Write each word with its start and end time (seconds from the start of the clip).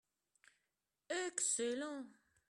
Excellent 1.11 2.09